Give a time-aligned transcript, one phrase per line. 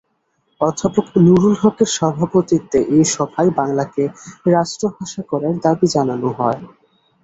[0.61, 4.03] অধ্যাপক নুরুল হকের সভাপতিত্বে এ সভায় বাংলাকে
[4.51, 6.61] রাষ্ট্রভাষা করার দাবি জানানো হয়।